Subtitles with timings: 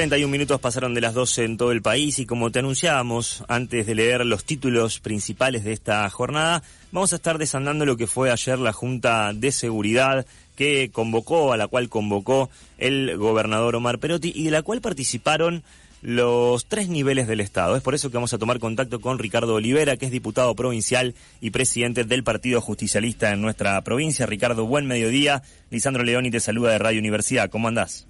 [0.00, 3.84] 31 minutos pasaron de las 12 en todo el país y como te anunciábamos antes
[3.86, 8.30] de leer los títulos principales de esta jornada, vamos a estar desandando lo que fue
[8.30, 10.24] ayer la Junta de Seguridad
[10.56, 12.48] que convocó, a la cual convocó
[12.78, 15.64] el gobernador Omar Perotti y de la cual participaron
[16.00, 17.76] los tres niveles del Estado.
[17.76, 21.14] Es por eso que vamos a tomar contacto con Ricardo Olivera, que es diputado provincial
[21.42, 24.24] y presidente del Partido Justicialista en nuestra provincia.
[24.24, 25.42] Ricardo, buen mediodía.
[25.70, 27.50] Lisandro Leoni te saluda de Radio Universidad.
[27.50, 28.06] ¿Cómo andás?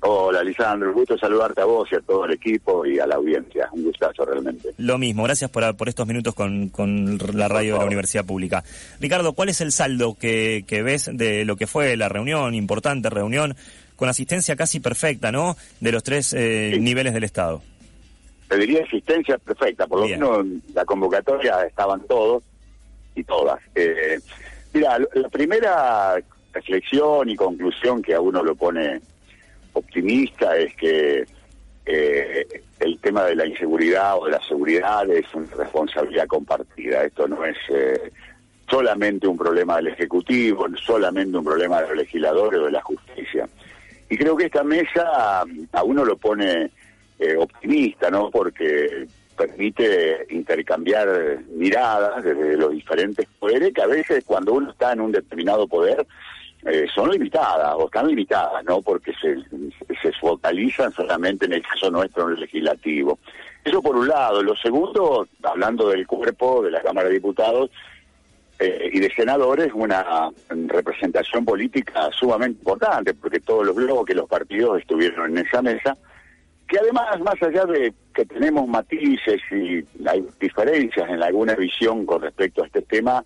[0.00, 3.16] Hola, Lisandro, un gusto saludarte a vos y a todo el equipo y a la
[3.16, 3.68] audiencia.
[3.72, 4.70] Un gustazo realmente.
[4.78, 8.62] Lo mismo, gracias por, por estos minutos con, con la radio de la Universidad Pública.
[9.00, 13.10] Ricardo, ¿cuál es el saldo que, que ves de lo que fue la reunión, importante
[13.10, 13.56] reunión,
[13.98, 15.56] con asistencia casi perfecta, ¿no?
[15.80, 17.60] De los tres eh, niveles del Estado.
[18.48, 22.44] Te diría asistencia perfecta, por lo menos la convocatoria estaban todos
[23.16, 23.58] y todas.
[23.74, 24.20] Eh,
[24.72, 26.14] mira, la primera
[26.52, 29.00] reflexión y conclusión que a uno lo pone
[29.72, 31.26] optimista es que
[31.86, 32.46] eh,
[32.80, 37.04] el tema de la inseguridad o de la seguridad es una responsabilidad compartida.
[37.04, 38.12] Esto no es eh,
[38.68, 43.48] solamente un problema del Ejecutivo, solamente un problema de los legisladores o de la justicia.
[44.10, 46.70] Y creo que esta mesa a uno lo pone
[47.18, 48.30] eh, optimista, ¿no?
[48.30, 55.00] Porque permite intercambiar miradas desde los diferentes poderes que a veces cuando uno está en
[55.00, 56.06] un determinado poder
[56.66, 58.82] eh, son limitadas o están limitadas, ¿no?
[58.82, 59.36] Porque se,
[60.02, 63.18] se focalizan solamente en el caso nuestro en el legislativo.
[63.64, 64.42] Eso por un lado.
[64.42, 67.70] Lo segundo, hablando del cuerpo de la Cámara de Diputados
[68.58, 74.80] eh, y de senadores, una representación política sumamente importante, porque todos los bloques, los partidos
[74.80, 75.96] estuvieron en esa mesa,
[76.66, 82.20] que además, más allá de que tenemos matices y hay diferencias en alguna visión con
[82.20, 83.22] respecto a este tema,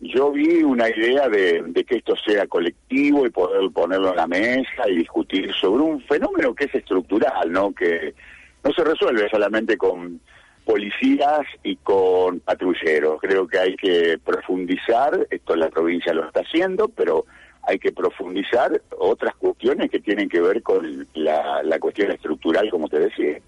[0.00, 4.88] yo vi una idea de, que esto sea colectivo y poder ponerlo en la mesa
[4.88, 7.72] y discutir sobre un fenómeno que es estructural, ¿no?
[7.72, 8.14] Que
[8.62, 10.20] no se resuelve solamente con
[10.64, 13.20] policías y con patrulleros.
[13.20, 17.24] Creo que hay que profundizar, esto la provincia lo está haciendo, pero
[17.62, 23.00] hay que profundizar otras cuestiones que tienen que ver con la, cuestión estructural, como te
[23.00, 23.40] decía.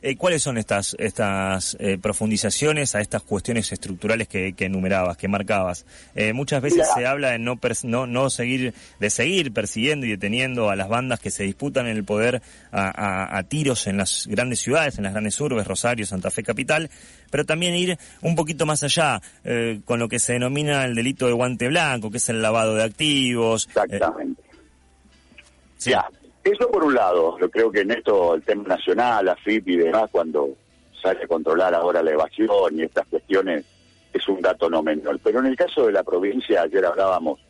[0.00, 5.86] Eh, ¿Cuáles son estas estas eh, profundizaciones a estas cuestiones estructurales que, enumerabas, que marcabas?
[6.14, 10.70] Eh, muchas veces se habla de no, no no seguir de seguir persiguiendo y deteniendo
[10.70, 14.98] a las bandas que se disputan en el poder a, tiros en las grandes ciudades,
[14.98, 16.90] en las grandes urbes, Rosario, Santa Fe capital,
[17.30, 19.20] pero también ir un poquito más allá
[19.84, 22.84] con lo que se denomina el delito de guante blanco, que es el lavado de
[22.84, 23.68] activos.
[23.68, 24.42] Exactamente.
[25.78, 25.92] Sí.
[26.44, 29.76] Eso por un lado, yo creo que en esto el tema nacional, la FIP y
[29.76, 30.50] demás, cuando
[31.00, 33.64] sale a controlar ahora la evasión y estas cuestiones,
[34.12, 35.20] es un dato no menor.
[35.22, 37.40] Pero en el caso de la provincia, ayer hablábamos,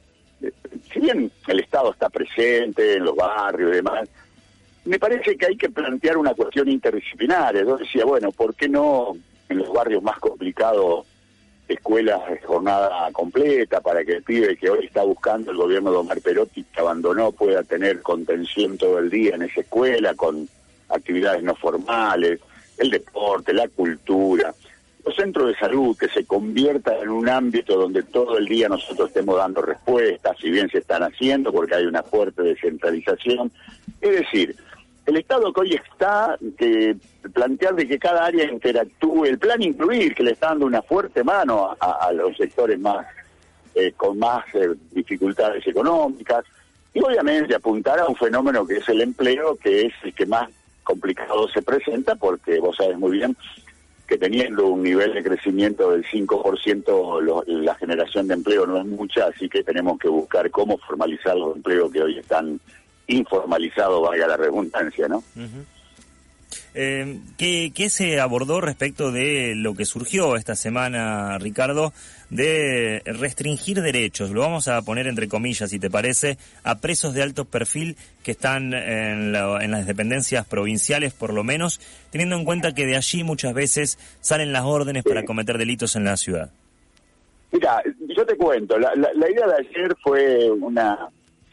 [0.92, 4.08] si bien el Estado está presente en los barrios y demás,
[4.84, 7.62] me parece que hay que plantear una cuestión interdisciplinaria.
[7.62, 9.16] Yo decía, bueno, ¿por qué no
[9.48, 11.06] en los barrios más complicados
[11.72, 15.98] escuelas de jornada completa para que el pibe que hoy está buscando el gobierno de
[15.98, 20.48] Omar Perotti que abandonó pueda tener contención todo el día en esa escuela con
[20.88, 22.40] actividades no formales,
[22.78, 24.54] el deporte, la cultura,
[25.04, 29.08] los centros de salud que se conviertan en un ámbito donde todo el día nosotros
[29.08, 33.50] estemos dando respuestas, si bien se están haciendo porque hay una fuerte descentralización.
[34.00, 34.56] Es decir,
[35.06, 36.96] el Estado que hoy está, que
[37.32, 41.24] plantear de que cada área interactúe, el plan incluir, que le está dando una fuerte
[41.24, 43.06] mano a, los sectores más
[43.74, 46.44] eh, con más eh, dificultades económicas,
[46.94, 50.48] y obviamente apuntar a un fenómeno que es el empleo, que es el que más
[50.84, 53.36] complicado se presenta, porque vos sabes muy bien
[54.06, 59.26] que teniendo un nivel de crecimiento del 5%, la generación de empleo no es mucha,
[59.26, 62.60] así que tenemos que buscar cómo formalizar los empleos que hoy están
[63.12, 65.22] informalizado, vaya la redundancia, ¿no?
[66.74, 71.92] Eh, ¿qué, se abordó respecto de lo que surgió esta semana, Ricardo,
[72.30, 74.30] de restringir derechos?
[74.30, 78.32] Lo vamos a poner entre comillas, si te parece, a presos de alto perfil que
[78.32, 81.80] están en, las dependencias provinciales, por lo menos,
[82.10, 86.04] teniendo en cuenta que de allí muchas veces salen las órdenes para cometer delitos en
[86.04, 86.50] la ciudad.
[87.50, 87.82] Mira,
[88.16, 91.10] yo te cuento, la idea de ayer fue una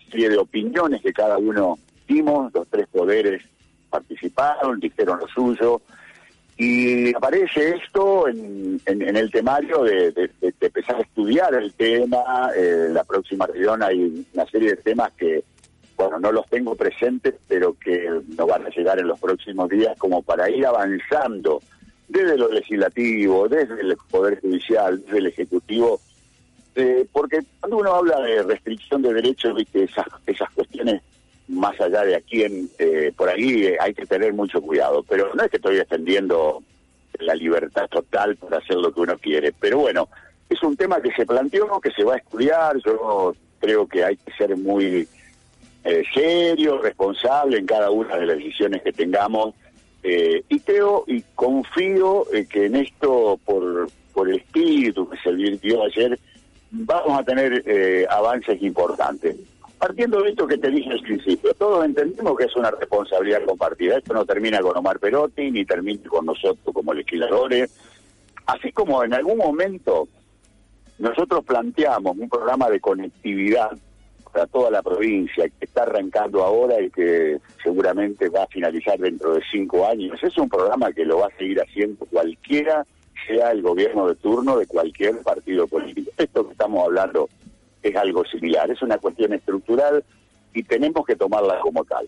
[0.10, 1.78] serie de opiniones que cada uno
[2.08, 3.44] dimos, los tres poderes
[3.90, 5.82] participaron, dijeron lo suyo,
[6.58, 10.30] y aparece esto en, el temario de,
[10.60, 15.46] empezar a estudiar el tema, eh, la próxima reunión hay una serie de temas que,
[15.96, 19.98] bueno, no los tengo presentes, pero que no van a llegar en los próximos días
[19.98, 21.62] como para ir avanzando
[22.10, 26.02] desde lo legislativo, desde el Poder Judicial, desde el Ejecutivo,
[26.80, 31.02] eh, porque cuando uno habla de restricción de derechos, viste, esas, esas cuestiones
[31.50, 35.04] más allá de a quién, eh, por ahí eh, hay que tener mucho cuidado.
[35.04, 36.64] Pero no es que estoy defendiendo
[37.20, 39.52] la libertad total para hacer lo que uno quiere.
[39.60, 40.08] Pero bueno,
[40.50, 42.78] es un tema que se planteó, que se va a estudiar.
[42.86, 45.08] Yo creo que hay que ser muy
[45.84, 49.56] eh, serio, responsable en cada una de las decisiones que tengamos.
[50.04, 55.84] Eh, y creo y confío que en esto, por, por el espíritu que se virtió
[55.84, 56.18] ayer,
[56.72, 59.36] vamos a tener eh, avances importantes.
[59.78, 63.98] Partiendo de esto que te dije al principio, todos entendemos que es una responsabilidad compartida.
[63.98, 67.74] Esto no termina con Omar Perotti, ni termina con nosotros como legisladores.
[68.46, 70.10] Así como en algún momento
[70.98, 73.72] nosotros planteamos un programa de conectividad
[74.32, 79.34] para toda la provincia que está arrancando ahora y que seguramente va a finalizar dentro
[79.34, 80.22] de cinco años.
[80.22, 82.86] Es un programa que lo va a seguir haciendo cualquiera
[83.28, 86.12] sea el gobierno de turno de cualquier partido político.
[86.18, 87.30] Esto que estamos hablando
[87.82, 90.04] es algo similar, es una cuestión estructural
[90.54, 92.08] y tenemos que tomarla como tal.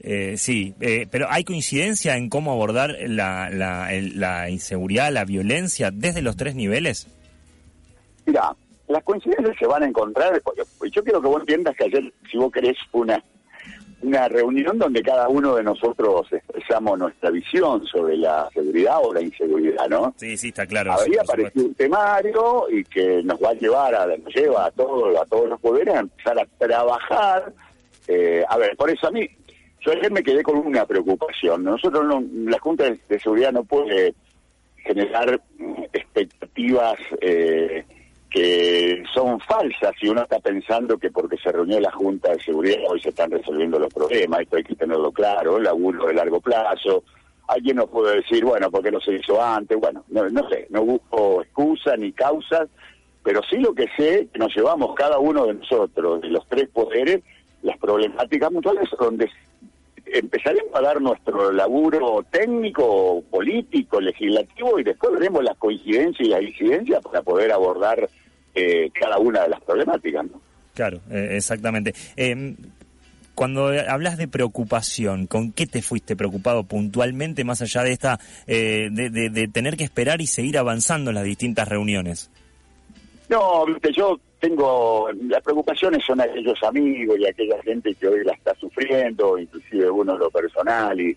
[0.00, 6.22] Eh, sí, eh, pero ¿hay coincidencia en cómo abordar la, la, inseguridad, la violencia desde
[6.22, 7.08] los tres niveles?
[8.24, 8.54] Mira,
[8.86, 10.40] las coincidencias se van a encontrar,
[10.92, 13.22] yo quiero que vos entiendas que ayer, si vos querés una
[14.02, 19.20] una reunión donde cada uno de nosotros expresamos nuestra visión sobre la seguridad o la
[19.20, 20.14] inseguridad, ¿no?
[20.16, 20.92] Sí, sí, está claro.
[20.92, 25.16] Había aparecido un temario y que nos va a llevar, a, nos lleva a todos,
[25.20, 27.52] a todos los poderes a empezar a trabajar.
[28.06, 29.28] Eh, a ver, por eso a mí,
[29.80, 31.64] yo ayer me quedé con una preocupación.
[31.64, 34.14] Nosotros, no, la Junta de Seguridad no puede
[34.76, 35.40] generar
[35.92, 37.84] expectativas eh,
[38.30, 42.78] que son falsas si uno está pensando que porque se reunió la Junta de Seguridad
[42.88, 46.40] hoy se están resolviendo los problemas, esto hay que tenerlo claro, el laburo de largo
[46.40, 47.04] plazo.
[47.46, 49.78] Alguien nos puede decir, bueno, porque no se hizo antes?
[49.80, 52.68] Bueno, no, no sé, no busco excusas ni causas,
[53.22, 56.68] pero sí lo que sé, que nos llevamos cada uno de nosotros, de los tres
[56.68, 57.22] poderes,
[57.62, 59.30] las problemáticas mutuales donde
[60.12, 66.40] empezaremos a dar nuestro laburo técnico, político, legislativo y después veremos las coincidencias y las
[66.40, 68.08] disidencias para poder abordar
[68.54, 70.26] eh, cada una de las problemáticas.
[70.26, 70.40] ¿no?
[70.74, 71.94] Claro, eh, exactamente.
[72.16, 72.54] Eh,
[73.34, 78.90] cuando hablas de preocupación, ¿con qué te fuiste preocupado puntualmente más allá de esta de,
[78.90, 82.32] de, tener que esperar y seguir avanzando en las distintas reuniones?
[83.28, 83.64] No,
[83.94, 89.38] yo tengo, las preocupaciones son aquellos amigos y aquella gente que hoy la está sufriendo,
[89.38, 91.16] inclusive uno lo personal, y,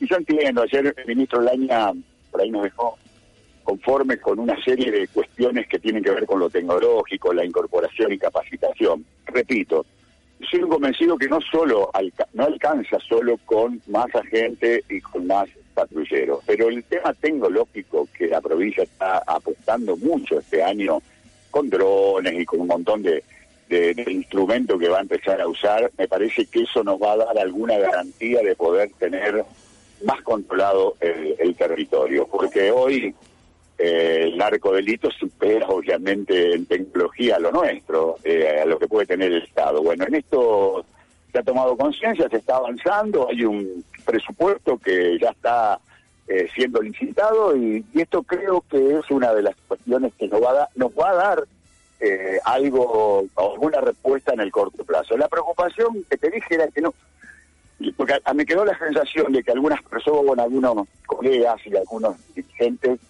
[0.00, 1.92] y yo entiendo, ayer el ministro Laña
[2.30, 2.96] por ahí nos dejó
[3.64, 8.12] conforme con una serie de cuestiones que tienen que ver con lo tecnológico, la incorporación
[8.12, 9.04] y capacitación.
[9.26, 9.84] Repito,
[10.50, 11.90] soy convencido que no solo
[12.32, 18.26] no alcanza solo con más agente y con más patrulleros, pero el tema tecnológico que
[18.26, 21.00] la provincia está apostando mucho este año
[21.50, 23.22] con drones y con un montón de,
[23.68, 27.16] de, instrumentos que va a empezar a usar, me parece que eso nos va a
[27.18, 29.44] dar alguna garantía de poder tener
[30.04, 33.14] más controlado el, territorio, porque hoy
[33.78, 39.30] eh, el narcodelito supera obviamente en tecnología lo nuestro, eh, a lo que puede tener
[39.30, 39.82] el Estado.
[39.82, 40.84] Bueno, en esto
[41.30, 45.78] se ha tomado conciencia, se está avanzando, hay un presupuesto que ya está
[46.32, 50.50] eh, siendo licitado y, esto creo que es una de las cuestiones que nos va
[50.50, 51.44] a dar, nos va a dar
[51.98, 55.16] eh, algo, alguna respuesta en el corto plazo.
[55.16, 56.94] La preocupación que te dije era que no,
[57.96, 63.00] porque me quedó la sensación de que algunas personas, algunos colegas y algunos dirigentes,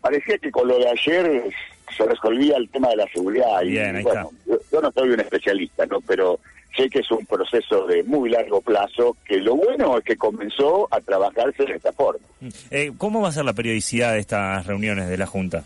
[0.00, 1.52] parecía que con lo de ayer
[1.96, 3.62] se resolvía el tema de la seguridad.
[3.62, 6.00] y bueno, yo, no soy un especialista, ¿no?
[6.00, 6.40] Pero
[6.76, 10.88] sé que es un proceso de muy largo plazo, que lo bueno es que comenzó
[10.90, 12.24] a trabajarse de esta forma.
[12.70, 15.64] Eh, ¿Cómo va a ser la periodicidad de estas reuniones de la Junta?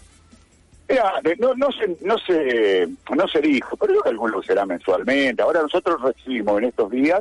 [1.39, 5.43] no, no, se, no, se, no se dijo, pero yo calculo que será mensualmente.
[5.43, 7.21] Ahora nosotros recibimos en estos días,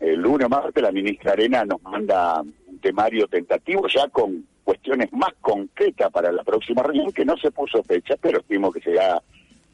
[0.00, 5.32] el lunes martes, la ministra Arena nos manda un temario tentativo ya con cuestiones más
[5.40, 9.22] concretas para la próxima reunión, que no se puso fecha, pero estimo que será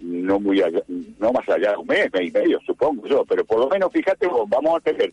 [0.00, 0.82] no muy allá,
[1.18, 3.90] no más allá de un mes, mes y medio, supongo yo, pero por lo menos
[3.90, 5.10] fíjate vamos a tener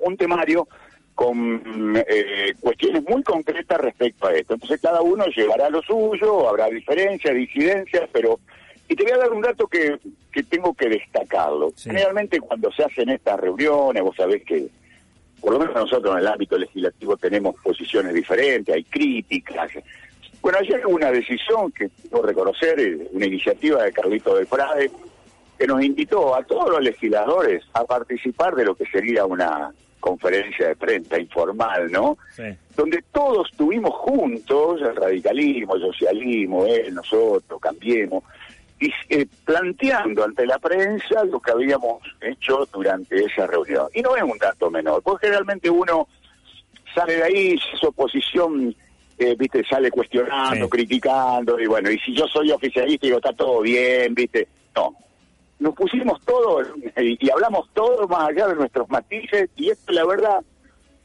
[0.00, 0.68] un temario
[1.16, 4.54] con eh, cuestiones muy concretas respecto a esto.
[4.54, 8.38] Entonces cada uno llevará lo suyo, habrá diferencias, disidencias, pero...
[8.88, 9.98] Y te voy a dar un dato que,
[10.32, 11.72] que tengo que destacarlo.
[11.76, 14.68] Generalmente cuando se hacen estas reuniones, vos sabés que
[15.42, 19.72] por lo menos nosotros en el ámbito legislativo tenemos posiciones diferentes, hay críticas,
[20.42, 24.90] bueno, ayer hubo una decisión que debo reconocer, eh, una iniciativa de Carlito del Frade,
[25.56, 30.66] que nos invitó a todos los legisladores a participar de lo que sería una conferencia
[30.66, 32.18] de prensa informal, ¿no?
[32.74, 38.24] Donde todos estuvimos juntos, el radicalismo, el socialismo, él, nosotros, cambiemos,
[39.08, 43.88] eh, planteando ante la prensa lo que habíamos hecho durante esa reunión.
[43.94, 46.08] Y no es un dato menor, porque realmente uno
[46.94, 48.74] sale de ahí, su oposición,
[49.18, 53.60] eh, viste, sale cuestionando, criticando, y bueno, y si yo soy oficialista, digo, está todo
[53.60, 54.48] bien, viste.
[54.74, 54.94] No,
[55.58, 56.62] nos pusimos todo
[56.96, 60.40] y, hablamos todo más allá de nuestros matices, y esto, la verdad,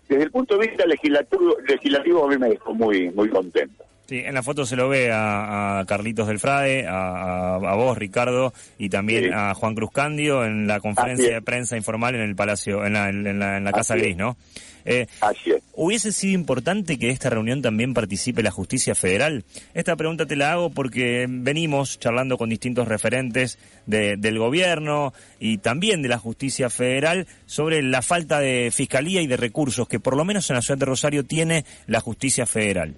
[0.07, 3.83] desde el punto de vista legislativo, legislativo a mí me dejó muy, muy contento.
[4.07, 8.87] Sí, en la foto se lo ve a, Carlitos del Frade, a, vos, Ricardo, y
[8.87, 12.93] también a Juan Cruz Candio en la conferencia de prensa informal en el Palacio, en
[12.93, 14.37] la, en la, Casa Gris, ¿no?
[14.85, 15.61] Eh, Así es.
[15.73, 19.43] ¿Hubiese sido importante que esta reunión también participe la justicia federal?
[19.73, 26.01] Esta pregunta te la hago porque venimos charlando con distintos referentes del gobierno y también
[26.01, 30.23] de la justicia federal sobre la falta de fiscalía y de recursos que por lo
[30.23, 32.95] menos en la ciudad de Rosario tiene la justicia federal.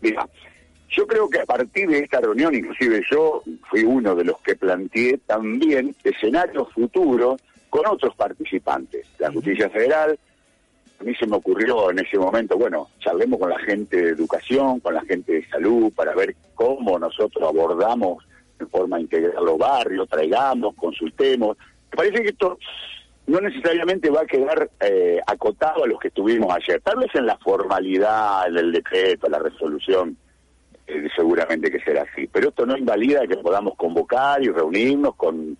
[0.00, 0.28] Mira,
[0.90, 4.56] yo creo que a partir de esta reunión, inclusive yo fui uno de los que
[4.56, 9.06] planteé también escenarios futuros con otros participantes.
[9.18, 10.18] La justicia federal,
[11.00, 14.80] a mí se me ocurrió en ese momento, bueno, charlemos con la gente de educación,
[14.80, 18.24] con la gente de salud, para ver cómo nosotros abordamos
[18.58, 21.56] en forma integral los barrios, traigamos, consultemos.
[21.90, 22.58] Me parece que esto
[23.28, 26.80] no necesariamente va a quedar eh, acotado a los que estuvimos ayer.
[26.80, 30.16] Tal vez en la formalidad del decreto, la resolución,
[30.86, 32.26] eh, seguramente que será así.
[32.32, 35.58] Pero esto no invalida que podamos convocar y reunirnos con,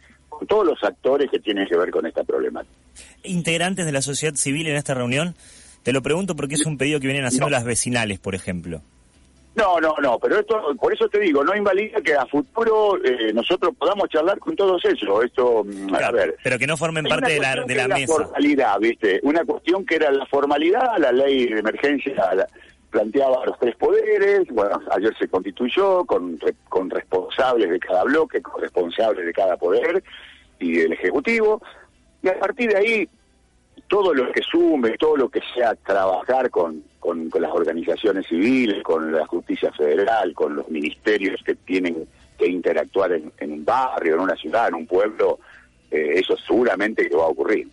[0.49, 2.75] todos los actores que tienen que ver con esta problemática.
[3.25, 5.35] ¿Integrantes de la sociedad civil en esta reunión?
[5.83, 8.81] Te lo pregunto porque es un pedido que vienen haciendo las vecinales, por ejemplo.
[9.59, 13.33] No, no, no, pero esto, por eso te digo, no invalida que a futuro eh,
[13.33, 15.25] nosotros podamos charlar con todos ellos.
[15.25, 16.37] Esto, mm, a ver.
[16.45, 18.15] Pero que no formen parte de la, de la mesa.
[18.15, 19.19] formalidad, ¿viste?
[19.25, 22.47] Una cuestión que era la formalidad, la ley de emergencia
[22.91, 26.39] planteaba los tres poderes, bueno, ayer se constituyó con,
[26.69, 30.03] con responsables de cada bloque, con responsables de cada poder
[30.59, 31.61] y del Ejecutivo,
[32.23, 33.09] y a partir de ahí
[33.89, 39.11] todo lo que sume, todo lo que sea trabajar con, con, las organizaciones civiles, con
[39.11, 42.07] la justicia federal, con los ministerios que tienen
[42.39, 45.39] que interactuar en, un barrio, en una ciudad, en un pueblo,
[45.91, 47.67] eh, eso seguramente que va a ocurrir.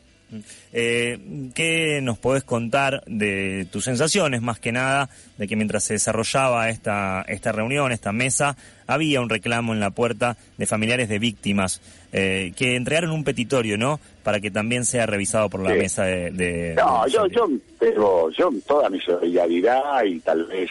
[0.74, 5.94] Eh, ¿Qué nos podés contar de tus sensaciones, más que nada, de que mientras se
[5.94, 11.20] desarrollaba esta, esta reunión, esta mesa, había un reclamo en la puerta de familiares de
[11.20, 14.00] víctimas eh, que entregaron un petitorio, ¿no?
[14.24, 16.74] Para que también sea revisado por la mesa de...
[16.76, 17.50] no, yo, yo,
[17.80, 20.70] pero yo toda mi solidaridad y tal vez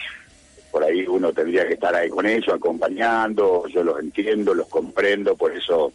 [0.75, 5.33] por ahí uno tendría que estar ahí con ellos, acompañando, yo los entiendo, los comprendo,
[5.33, 5.93] por eso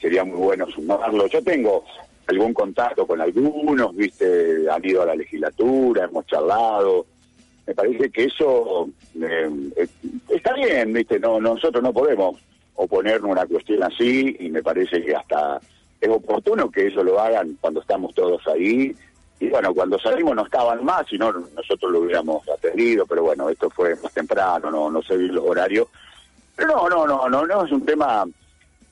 [0.00, 1.28] sería muy bueno sumarlo.
[1.28, 1.84] Yo tengo
[2.26, 7.06] algún contacto con algunos, viste, han ido a la legislatura, hemos charlado.
[7.66, 8.88] Me parece que eso
[9.20, 9.50] eh,
[10.28, 12.40] está bien, viste, no nosotros no podemos
[12.74, 15.60] oponernos a una cuestión así y me parece que hasta
[16.00, 18.94] es oportuno que ellos lo hagan cuando estamos todos ahí.
[19.38, 23.50] Y bueno, cuando salimos no estaban más, si no nosotros lo hubiéramos atendido, pero bueno,
[23.50, 25.88] esto fue más temprano, no, no sé bien los horarios.
[26.54, 28.24] Pero no, no, no, no, no es un tema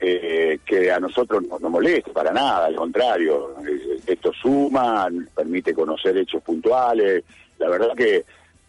[0.07, 5.73] eh, que a nosotros no nos molesta para nada, al contrario, eh, esto suma, permite
[5.73, 7.25] conocer hechos puntuales,
[7.59, 8.25] la verdad que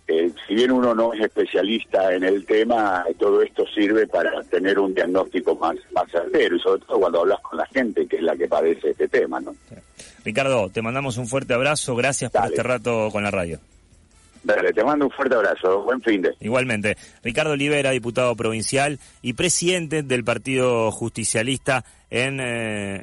[0.08, 4.78] eh, si bien uno no es especialista en el tema, todo esto sirve para tener
[4.80, 8.22] un diagnóstico más, más certero, y sobre todo cuando hablas con la gente, que es
[8.22, 9.56] la que padece este tema, ¿no?
[10.24, 13.60] Ricardo, te mandamos un fuerte abrazo, gracias por este rato con la radio.
[14.46, 15.82] Dale, te mando un fuerte abrazo.
[15.82, 16.36] Buen fin de.
[16.40, 16.96] Igualmente.
[17.24, 23.02] Ricardo Olivera, diputado provincial y presidente del Partido Justicialista en, eh,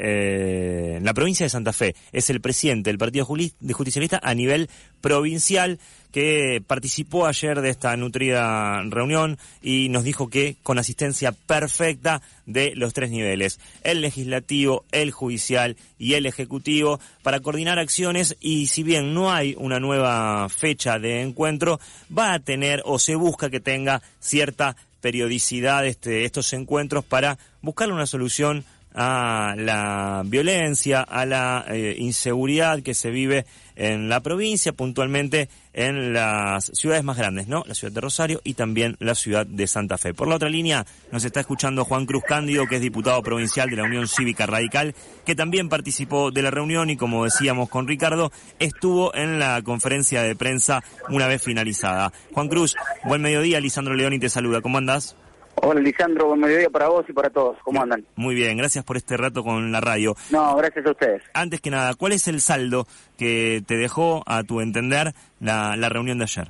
[0.00, 1.94] eh, en, la provincia de Santa Fe.
[2.12, 4.70] Es el presidente del Partido Justicialista a nivel
[5.02, 5.78] provincial
[6.12, 12.72] que participó ayer de esta nutrida reunión y nos dijo que con asistencia perfecta de
[12.74, 18.36] los tres niveles, el legislativo, el judicial y el ejecutivo, para coordinar acciones.
[18.40, 21.80] Y si bien no hay una nueva fecha de encuentro,
[22.16, 27.90] va a tener o se busca que tenga cierta periodicidad este, estos encuentros para buscar
[27.90, 28.64] una solución
[28.94, 33.46] a la violencia, a la eh, inseguridad que se vive
[33.80, 37.64] en la provincia, puntualmente en las ciudades más grandes, ¿no?
[37.66, 40.12] La ciudad de Rosario y también la ciudad de Santa Fe.
[40.12, 43.76] Por la otra línea nos está escuchando Juan Cruz Cándido, que es diputado provincial de
[43.76, 44.94] la Unión Cívica Radical,
[45.24, 50.22] que también participó de la reunión y como decíamos con Ricardo, estuvo en la conferencia
[50.22, 52.12] de prensa una vez finalizada.
[52.34, 54.60] Juan Cruz, buen mediodía, Lisandro León y te saluda.
[54.60, 55.16] ¿Cómo andás?
[55.62, 57.58] Hola Alejandro, buen mediodía para vos y para todos.
[57.62, 58.02] ¿Cómo andan?
[58.16, 60.16] Muy bien, gracias por este rato con la radio.
[60.30, 61.22] No, gracias a ustedes.
[61.34, 62.86] Antes que nada, ¿cuál es el saldo
[63.18, 66.48] que te dejó, a tu entender, la, reunión de ayer?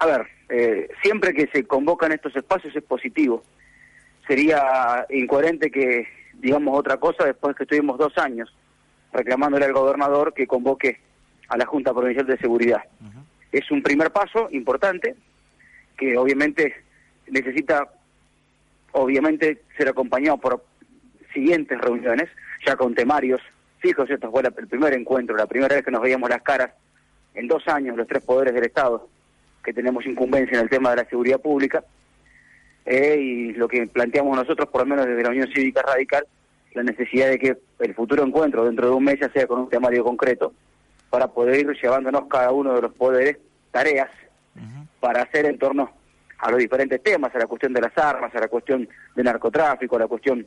[0.00, 3.44] A ver, eh, siempre que se convocan estos espacios es positivo.
[4.26, 8.52] sería incoherente que digamos otra cosa después que estuvimos dos años
[9.12, 11.00] reclamándole al gobernador que convoque
[11.48, 12.82] a la Junta Provincial de Seguridad.
[13.52, 15.14] Es un primer paso importante
[15.96, 16.74] que obviamente
[17.30, 17.88] necesita
[18.92, 20.64] obviamente ser acompañado por
[21.32, 22.28] siguientes reuniones,
[22.66, 23.40] ya con temarios
[23.78, 24.10] fijos.
[24.10, 26.70] Esto fue el primer encuentro, la primera vez que nos veíamos las caras
[27.34, 29.08] en dos años los tres poderes del Estado
[29.64, 31.84] que tenemos incumbencia en el tema de la seguridad pública.
[32.86, 36.26] Eh, y lo que planteamos nosotros, por lo menos desde la Unión Cívica Radical,
[36.72, 39.68] la necesidad de que el futuro encuentro dentro de un mes ya sea con un
[39.68, 40.54] temario concreto
[41.10, 43.38] para poder ir llevándonos cada uno de los poderes
[43.70, 44.08] tareas
[45.00, 45.90] para hacer en torno
[46.38, 49.96] a los diferentes temas, a la cuestión de las armas, a la cuestión del narcotráfico,
[49.96, 50.46] a la cuestión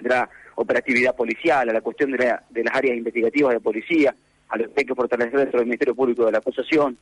[0.00, 4.14] de la operatividad policial, a la cuestión de, las áreas investigativas de policía,
[4.48, 6.98] a lo que fortalecer dentro del Ministerio Público de la Acusación,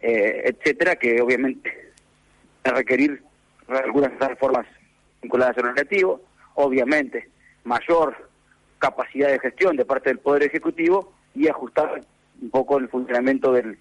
[0.00, 1.92] eh, etcétera, que obviamente
[2.64, 3.22] requerir
[3.68, 4.66] algunas reformas
[5.22, 6.20] vinculadas al normativo,
[6.54, 7.28] obviamente
[7.64, 8.28] mayor
[8.78, 12.00] capacidad de gestión de parte del Poder Ejecutivo y ajustar
[12.42, 13.78] un poco el funcionamiento del,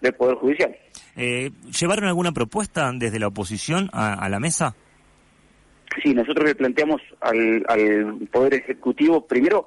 [0.00, 0.76] del Poder Judicial.
[1.16, 4.74] Eh, ¿Llevaron alguna propuesta desde la oposición a, la mesa?
[6.02, 9.66] Sí, nosotros le planteamos al, al Poder Ejecutivo, primero,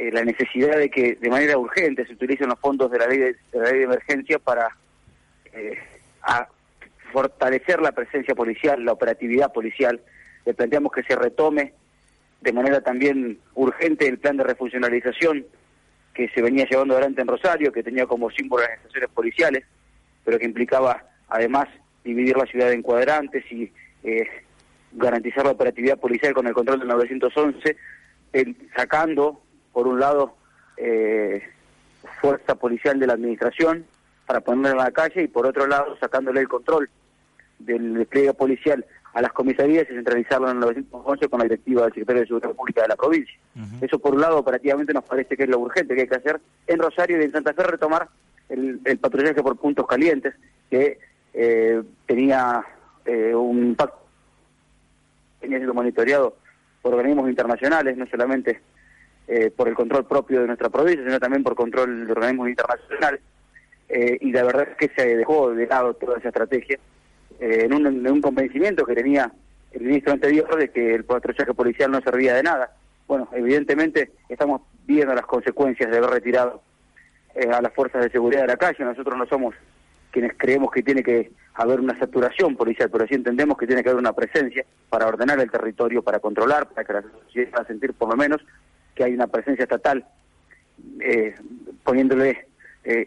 [0.00, 3.18] eh, la necesidad de que de manera urgente se utilicen los fondos de la ley
[3.18, 4.74] de, la ley de emergencia para
[5.52, 5.76] eh,
[7.12, 10.00] fortalecer la presencia policial, la operatividad policial.
[10.46, 11.74] Le planteamos que se retome
[12.40, 15.44] de manera también urgente el plan de refuncionalización
[16.20, 19.64] que se venía llevando adelante en Rosario, que tenía como símbolo las estaciones policiales,
[20.22, 21.66] pero que implicaba además
[22.04, 23.72] dividir la ciudad en cuadrantes y
[24.04, 24.28] eh,
[24.92, 27.74] garantizar la operatividad policial con el control del 911,
[28.76, 29.40] sacando,
[29.72, 30.36] por un lado,
[30.76, 31.42] eh,
[32.20, 33.86] fuerza policial de la administración
[34.26, 36.90] para ponerla en la calle y por otro lado sacándole el control
[37.58, 41.90] del despliegue policial a las comisarías y centralizarlo en el 911 con la directiva del
[41.90, 43.38] secretario de Seguridad Pública de la provincia.
[43.80, 46.40] Eso por un lado operativamente nos parece que es lo urgente que hay que hacer
[46.66, 48.08] en Rosario y en Santa Fe retomar
[48.48, 50.34] el, el patrullaje por puntos calientes
[50.70, 50.98] que
[51.32, 52.64] eh, tenía
[53.04, 53.98] eh, un impacto,
[55.40, 56.36] tenía sido monitoreado
[56.82, 58.60] por organismos internacionales, no solamente
[59.28, 63.20] eh, por el control propio de nuestra provincia, sino también por control de organismos internacionales.
[63.88, 66.78] y la verdad es que se dejó de lado toda esa estrategia
[67.40, 69.32] eh, en, un, convencimiento que tenía
[69.72, 72.76] el ministro anterior de que el patrullaje policial no servía de nada.
[73.08, 76.60] Bueno, evidentemente estamos viendo las consecuencias de haber retirado
[77.34, 78.84] eh, a las fuerzas de seguridad de la calle.
[78.84, 79.54] Nosotros no somos
[80.10, 83.88] quienes creemos que tiene que haber una saturación policial, pero sí entendemos que tiene que
[83.88, 87.94] haber una presencia para ordenar el territorio, para controlar, para que la sociedad pueda sentir
[87.94, 88.44] por lo menos
[88.94, 90.04] que hay una presencia estatal
[91.00, 91.34] eh,
[91.84, 92.48] poniéndole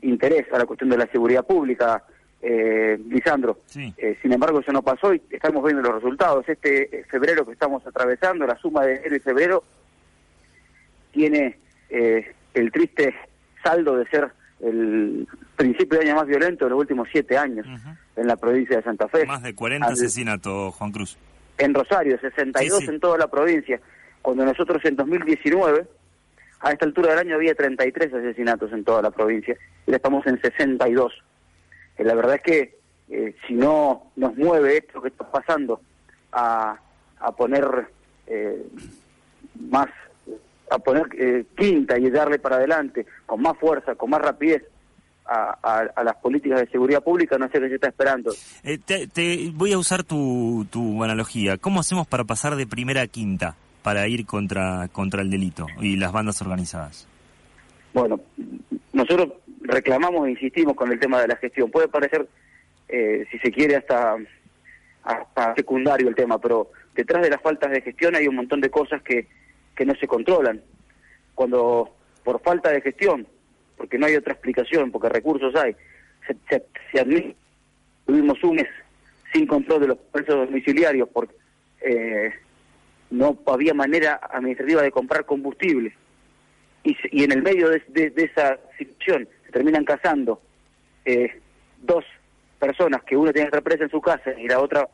[0.03, 2.03] interés a la cuestión de la seguridad pública,
[2.45, 3.61] eh, Lisandro.
[3.73, 6.47] Eh, sin embargo, eso no pasó y estamos viendo los resultados.
[6.47, 9.63] Este febrero que estamos atravesando, la suma de enero y febrero,
[11.11, 11.57] tiene
[11.89, 13.15] eh, el triste
[13.63, 14.29] saldo de ser
[14.59, 15.25] el
[15.55, 17.65] principio de año más violento de los últimos siete años
[18.15, 19.25] en la provincia de Santa Fe.
[19.25, 21.17] Más de 40 asesinatos, Juan Cruz.
[21.57, 23.79] En Rosario, 62 en toda la provincia.
[24.21, 25.85] Cuando nosotros en 2019,
[26.59, 30.41] a esta altura del año había 33 asesinatos en toda la provincia y estamos en
[30.41, 31.13] 62.
[32.03, 35.81] Eh, la verdad es que eh, si no nos mueve esto que está pasando
[36.31, 36.77] a,
[37.19, 37.87] a poner
[38.27, 38.65] eh,
[39.69, 39.87] más,
[40.69, 44.63] a poner quinta y darle para adelante con más fuerza, con más rapidez
[45.25, 48.33] a, a, las políticas de seguridad pública, no sé qué se está esperando.
[48.85, 51.57] te, voy a usar tu, tu analogía.
[51.57, 55.95] ¿Cómo hacemos para pasar de primera a quinta para ir contra, contra el delito y
[55.95, 57.07] las bandas organizadas?
[57.93, 58.19] Bueno,
[58.91, 59.29] nosotros
[59.73, 61.71] reclamamos e insistimos con el tema de la gestión.
[61.71, 62.27] Puede parecer,
[62.87, 64.17] eh, si se quiere, hasta,
[65.03, 68.69] hasta secundario el tema, pero detrás de las faltas de gestión hay un montón de
[68.69, 69.27] cosas que,
[69.75, 70.61] que no se controlan.
[71.35, 73.27] Cuando por falta de gestión,
[73.75, 75.75] porque no hay otra explicación, porque recursos hay,
[76.27, 77.35] se, se, se
[78.05, 78.67] tuvimos un mes
[79.33, 81.35] sin control de los precios domiciliarios porque
[81.81, 82.31] eh,
[83.09, 85.95] no había manera administrativa de comprar combustible.
[86.83, 90.41] Y, y en el medio de, de esa situación terminan casando
[91.05, 91.39] eh,
[91.81, 92.03] dos
[92.59, 94.89] personas que una tiene represa en su casa y la otra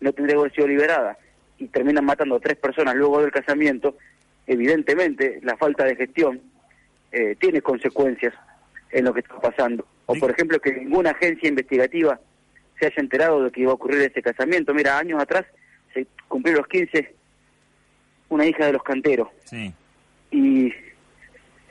[0.00, 1.18] no tendría que haber sido liberada
[1.58, 3.96] y terminan matando a tres personas luego del casamiento,
[4.46, 6.40] evidentemente la falta de gestión
[7.12, 8.34] eh, tiene consecuencias
[8.90, 9.86] en lo que está pasando.
[10.06, 12.18] O por ejemplo que ninguna agencia investigativa
[12.78, 14.72] se haya enterado de que iba a ocurrir ese casamiento.
[14.72, 15.44] Mira, años atrás
[15.92, 17.14] se cumplieron los 15
[18.30, 19.28] una hija de los canteros.
[19.44, 19.72] Sí.
[20.30, 20.72] Y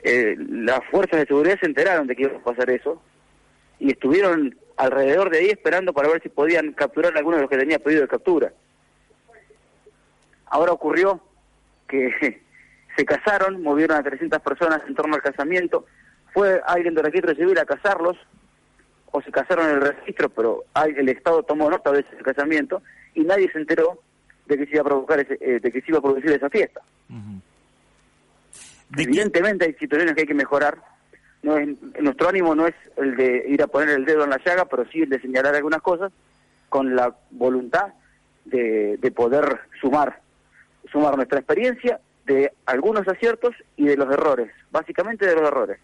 [0.02, 3.02] eh, las fuerzas de seguridad se enteraron de que iba a pasar eso
[3.78, 7.50] y estuvieron alrededor de ahí esperando para ver si podían capturar a alguno de los
[7.50, 8.52] que tenía pedido de captura.
[10.46, 11.20] Ahora ocurrió
[11.88, 12.40] que
[12.96, 15.86] se casaron, movieron a 300 personas en torno al casamiento,
[16.32, 18.16] fue alguien del registro civil a casarlos,
[19.10, 20.64] o se casaron en el registro, pero
[20.96, 22.82] el Estado tomó nota de ese casamiento
[23.14, 24.00] y nadie se enteró
[24.46, 26.82] de que se iba a provocar eh, de que se iba a producir esa fiesta.
[28.96, 30.78] Evidentemente hay situaciones que hay que mejorar.
[31.42, 31.68] No es,
[32.00, 34.84] nuestro ánimo no es el de ir a poner el dedo en la llaga, pero
[34.90, 36.12] sí el de señalar algunas cosas
[36.68, 37.88] con la voluntad
[38.44, 40.20] de, de poder sumar,
[40.90, 45.78] sumar nuestra experiencia de algunos aciertos y de los errores, básicamente de los errores.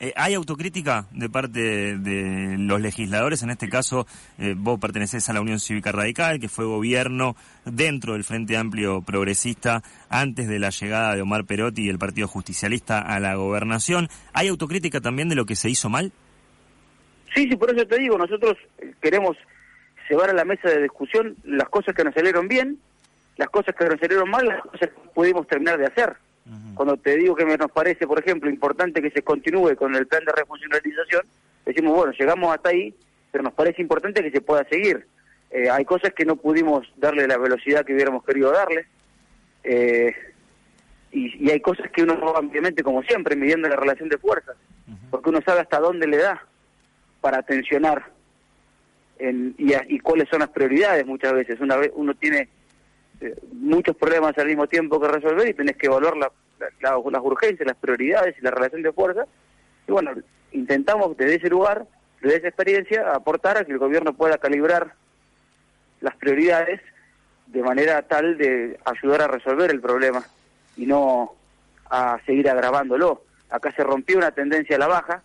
[0.00, 3.42] Eh, ¿Hay autocrítica de parte de los legisladores?
[3.42, 4.06] En este caso,
[4.38, 9.02] eh, vos pertenecés a la Unión Cívica Radical, que fue gobierno dentro del Frente Amplio
[9.02, 14.08] Progresista antes de la llegada de Omar Perotti y el Partido Justicialista a la gobernación.
[14.32, 16.12] ¿Hay autocrítica también de lo que se hizo mal?
[17.34, 18.56] Sí, sí, por eso te digo, nosotros
[19.00, 19.36] queremos
[20.08, 22.78] llevar a la mesa de discusión las cosas que nos salieron bien,
[23.36, 26.16] las cosas que nos salieron mal, las cosas que pudimos terminar de hacer.
[26.74, 30.06] Cuando te digo que me nos parece, por ejemplo, importante que se continúe con el
[30.06, 31.22] plan de refuncionalización,
[31.64, 32.94] decimos, bueno, llegamos hasta ahí,
[33.30, 35.06] pero nos parece importante que se pueda seguir.
[35.50, 38.86] Eh, hay cosas que no pudimos darle la velocidad que hubiéramos querido darle,
[39.64, 40.14] eh,
[41.12, 44.56] y, hay cosas que uno va ampliamente, como siempre, midiendo la relación de fuerzas,
[45.10, 46.42] porque uno sabe hasta dónde le da
[47.20, 48.10] para tensionar
[49.18, 51.60] en, y, y cuáles son las prioridades muchas veces.
[51.60, 52.48] Una vez uno tiene
[53.22, 56.30] eh, muchos problemas al mismo tiempo que resolver y tenés que evaluar la,
[56.80, 59.26] las urgencias, las prioridades y la relación de fuerza.
[59.86, 60.12] Y bueno,
[60.52, 61.86] intentamos desde ese lugar,
[62.20, 64.94] desde esa experiencia, aportar a que el gobierno pueda calibrar
[66.00, 66.80] las prioridades
[67.46, 70.24] de manera tal de ayudar a resolver el problema
[70.76, 71.34] y no
[71.90, 73.22] a seguir agravándolo.
[73.50, 75.22] Acá se rompió una tendencia a la baja.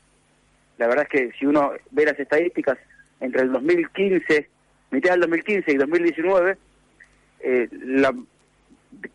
[0.78, 2.78] La verdad es que si uno ve las estadísticas
[3.22, 4.50] entre el 2015,
[4.92, 6.58] mitad del 2015 y 2019,
[7.40, 8.14] eh, la,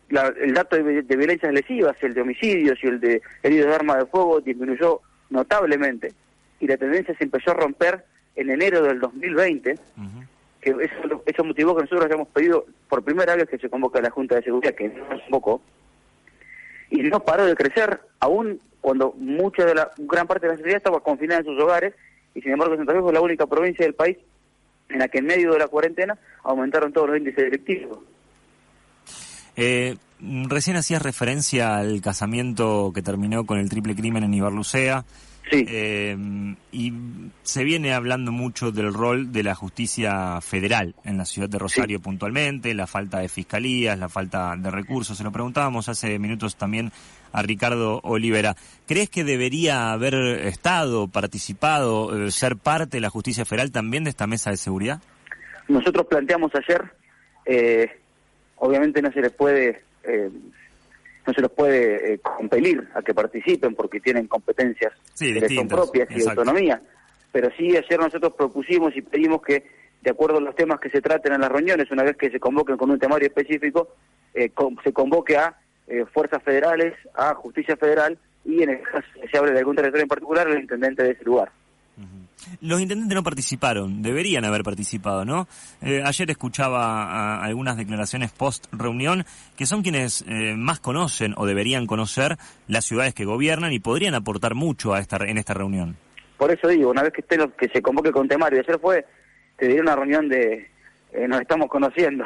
[0.09, 4.05] el dato de, violencias lesivas, el de homicidios y el de heridos de arma de
[4.05, 6.13] fuego disminuyó notablemente.
[6.59, 8.05] Y la tendencia se empezó a romper
[8.35, 9.75] en enero del 2020,
[10.61, 14.03] que eso, eso motivó que nosotros hayamos pedido por primera vez que se convoque a
[14.03, 15.61] la Junta de Seguridad, que no se convocó,
[16.89, 20.77] y no paró de crecer, aún cuando mucha de la gran parte de la sociedad
[20.77, 21.93] estaba confinada en sus hogares,
[22.35, 24.17] y sin embargo Santa Fe fue la única provincia del país
[24.89, 27.99] en la que en medio de la cuarentena aumentaron todos los índices delictivos.
[29.55, 35.05] Eh, recién hacías referencia al casamiento que terminó con el triple crimen en Ibarlucea.
[35.49, 35.65] Sí.
[35.67, 36.17] Eh,
[36.71, 36.93] y
[37.43, 41.99] se viene hablando mucho del rol de la justicia federal en la ciudad de Rosario
[41.99, 45.17] puntualmente, la falta de fiscalías, la falta de recursos.
[45.17, 46.91] Se lo preguntábamos hace minutos también
[47.33, 48.55] a Ricardo Olivera.
[48.87, 54.11] ¿Crees que debería haber estado, participado, eh, ser parte de la justicia federal también de
[54.11, 55.01] esta mesa de seguridad?
[55.67, 56.83] Nosotros planteamos ayer,
[57.45, 57.89] eh,
[58.57, 60.29] obviamente no se les puede eh,
[61.25, 66.27] no se los puede compelir a que participen porque tienen competencias que son propias y
[66.27, 66.81] autonomía.
[67.31, 69.63] Pero sí ayer nosotros propusimos y pedimos que,
[70.01, 72.39] de acuerdo a los temas que se traten en las reuniones, una vez que se
[72.39, 73.95] convoquen con un temario específico,
[74.33, 75.55] se convoque a
[75.87, 79.75] eh, fuerzas federales a justicia federal y en el caso que se hable de algún
[79.75, 81.51] territorio en particular, el intendente de ese lugar.
[82.61, 85.47] Los intendentes no participaron, deberían haber participado, ¿no?
[85.81, 89.25] Eh, ayer escuchaba algunas declaraciones post reunión
[89.55, 94.15] que son quienes eh, más conocen o deberían conocer las ciudades que gobiernan y podrían
[94.15, 95.95] aportar mucho a esta en esta reunión.
[96.37, 99.05] Por eso digo, una vez que esté que se convoque con temario, ayer fue,
[99.57, 100.69] te diré una reunión de
[101.27, 102.25] nos estamos conociendo.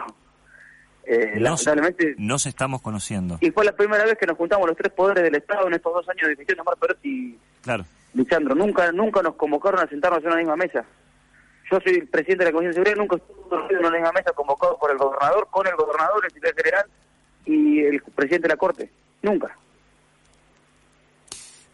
[1.08, 2.16] Eh, lamentablemente...
[2.18, 3.38] Nos estamos conociendo.
[3.40, 5.94] Y fue la primera vez que nos juntamos los tres poderes del Estado en estos
[5.94, 7.86] dos años de gestión de Omar Perotti claro.
[8.14, 8.56] Lisandro.
[8.56, 10.86] Nunca, nunca nos convocaron a sentarnos en una misma mesa.
[11.70, 14.32] Yo soy el presidente de la Comisión de Seguridad, nunca estuve en una misma mesa
[14.34, 16.86] convocado por el gobernador, con el gobernador, el secretario general
[17.46, 18.90] y el presidente de la Corte.
[19.22, 19.56] Nunca.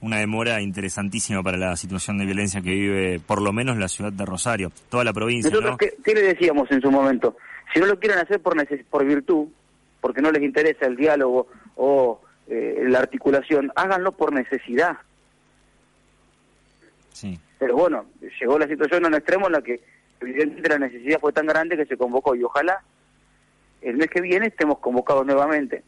[0.02, 4.12] Una demora interesantísima para la situación de violencia que vive, por lo menos, la ciudad
[4.12, 5.50] de Rosario, toda la provincia.
[5.50, 7.38] Nosotros, ¿qué, le decíamos en su momento?
[7.74, 8.56] Si no lo quieren hacer por,
[8.90, 9.48] por virtud,
[10.02, 14.98] porque no les interesa el diálogo o eh, la articulación, háganlo por necesidad.
[17.14, 17.40] Sí.
[17.58, 18.06] Pero bueno,
[18.40, 19.82] llegó la situación a un extremo en la que
[20.20, 22.84] evidentemente la necesidad fue tan grande que se convocó y ojalá
[23.82, 25.84] el mes que viene estemos convocados nuevamente,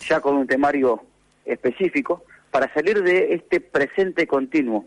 [0.00, 1.02] ya con un temario
[1.44, 4.86] específico, para salir de este presente continuo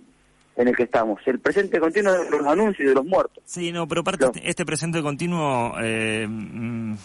[0.55, 1.21] en el que estamos.
[1.25, 3.43] El presente continuo de los anuncios y de los muertos.
[3.45, 6.95] Sí, no, pero aparte este presente continuo eh, mm,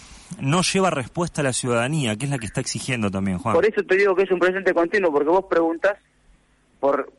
[0.41, 3.55] no lleva respuesta a la ciudadanía, que es la que está exigiendo también, Juan.
[3.55, 5.97] Por eso te digo que es un presente continuo, porque vos preguntas
[6.81, 7.13] por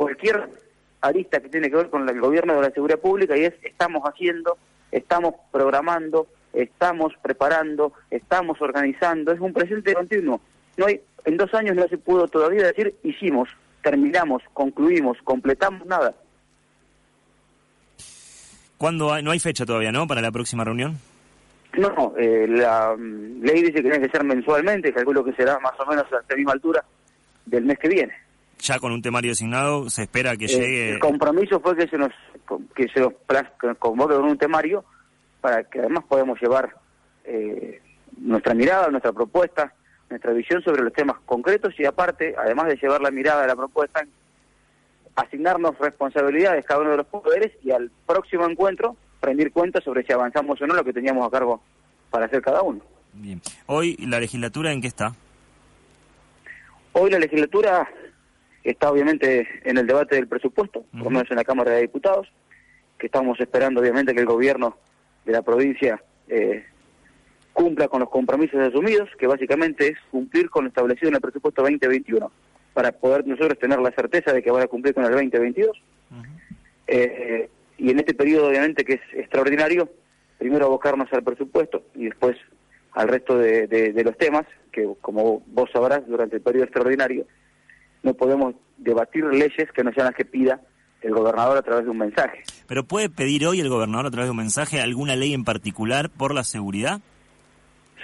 [0.00, 0.48] cualquier
[1.02, 4.02] arista que tiene que ver con el gobierno de la seguridad pública y es estamos
[4.04, 4.56] haciendo,
[4.90, 10.40] estamos programando, estamos preparando, estamos organizando, es un presente continuo.
[10.78, 13.50] No hay, en dos años no se pudo todavía decir hicimos,
[13.82, 16.14] terminamos, concluimos, completamos nada.
[18.78, 20.96] ¿Cuándo no hay fecha todavía, no, para la próxima reunión?
[21.76, 25.78] No, eh, la mm, ley dice que tiene que ser mensualmente, calculo que será más
[25.78, 26.82] o menos a la misma altura
[27.44, 28.29] del mes que viene.
[28.60, 30.90] Ya con un temario asignado se espera que eh, llegue...
[30.92, 32.12] El compromiso fue que se nos
[32.74, 33.12] que se nos
[33.78, 34.84] convoque con un temario
[35.40, 36.74] para que además podamos llevar
[37.24, 37.80] eh,
[38.18, 39.72] nuestra mirada, nuestra propuesta,
[40.08, 43.56] nuestra visión sobre los temas concretos y aparte, además de llevar la mirada de la
[43.56, 44.04] propuesta,
[45.14, 50.12] asignarnos responsabilidades cada uno de los poderes y al próximo encuentro rendir cuentas sobre si
[50.12, 51.62] avanzamos o no lo que teníamos a cargo
[52.10, 52.80] para hacer cada uno.
[53.12, 53.40] Bien.
[53.66, 55.14] Hoy, ¿la legislatura en qué está?
[56.92, 57.88] Hoy la legislatura
[58.64, 62.30] está obviamente en el debate del presupuesto, por lo menos en la Cámara de Diputados,
[62.98, 64.76] que estamos esperando obviamente que el gobierno
[65.24, 66.64] de la provincia eh,
[67.52, 71.62] cumpla con los compromisos asumidos, que básicamente es cumplir con lo establecido en el presupuesto
[71.62, 72.30] 2021,
[72.74, 75.82] para poder nosotros tener la certeza de que van a cumplir con el 2022.
[76.86, 79.88] eh, y en este periodo, obviamente, que es extraordinario,
[80.38, 82.36] primero abocarnos al presupuesto y después
[82.92, 87.26] al resto de, de, los temas, que como vos sabrás, durante el periodo extraordinario
[88.02, 90.60] no podemos debatir leyes que no sean las que pida
[91.02, 92.42] el gobernador a través de un mensaje.
[92.66, 96.10] ¿Pero puede pedir hoy el gobernador a través de un mensaje alguna ley en particular
[96.10, 97.00] por la seguridad?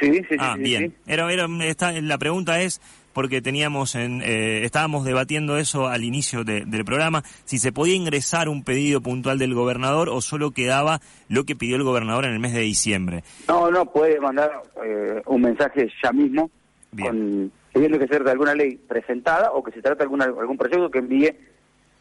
[0.00, 0.36] Sí, sí, sí.
[0.38, 0.94] Ah, bien.
[1.06, 2.80] Era, era, la pregunta es,
[3.12, 8.48] porque teníamos en, eh, estábamos debatiendo eso al inicio del programa, si se podía ingresar
[8.48, 12.40] un pedido puntual del gobernador o solo quedaba lo que pidió el gobernador en el
[12.40, 13.24] mes de diciembre.
[13.48, 16.50] No, no, puede mandar eh, un mensaje ya mismo,
[16.90, 20.56] con, pidiendo que sea de alguna ley presentada o que se trate de alguna, algún
[20.56, 21.36] proyecto que envíe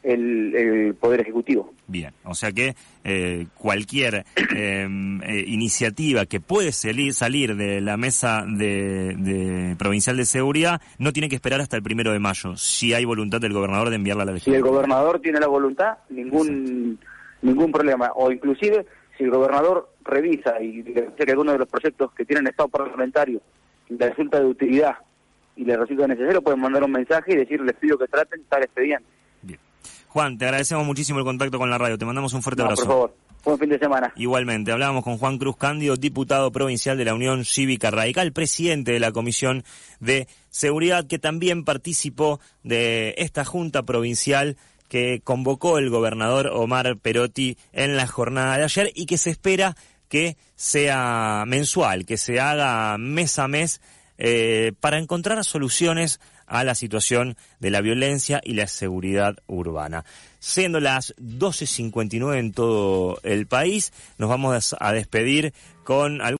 [0.04, 1.74] el, Poder Ejecutivo.
[1.88, 4.24] Bien, o sea que eh, cualquier
[4.56, 11.12] em, eh, iniciativa que puede salir, salir de la mesa de, provincial de seguridad no
[11.12, 14.24] tiene que esperar hasta el primero de mayo, si hay voluntad del gobernador de enviarla
[14.24, 14.62] a la legislatura.
[14.62, 17.00] Si el gobernador tiene la voluntad, ningún
[17.42, 18.12] ningún problema.
[18.16, 18.86] O inclusive,
[19.18, 23.42] si el gobernador revisa y dice que alguno de los proyectos que tienen estado parlamentario
[23.90, 24.96] le resulta de utilidad
[25.56, 28.63] y le resulta necesario, pueden mandar un mensaje y decir, les pido que traten tal
[28.63, 29.08] expediente.
[30.08, 31.98] Juan, te agradecemos muchísimo el contacto con la radio.
[31.98, 32.84] Te mandamos un fuerte abrazo.
[32.84, 33.15] Por favor.
[33.44, 34.13] Buen fin de semana.
[34.15, 39.00] Igualmente, hablábamos con Juan Cruz Cándido, diputado provincial de la Unión Cívica Radical, presidente de
[39.00, 39.63] la Comisión
[40.00, 47.58] de Seguridad, que también participó de esta Junta Provincial que convocó el gobernador Omar Perotti
[47.74, 49.76] en la jornada de ayer y que se espera
[50.08, 53.82] que sea mensual, que se haga mes a mes
[54.17, 60.06] eh, para encontrar soluciones a la situación de la violencia y la seguridad urbana.
[60.39, 66.21] Siendo las 12.59 en todo el país, nos vamos a despedir con